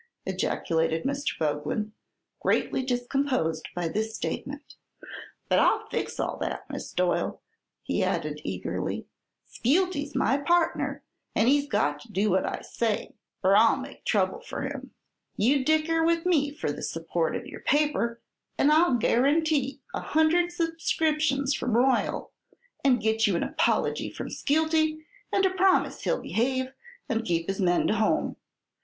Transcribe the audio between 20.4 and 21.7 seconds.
subscriptions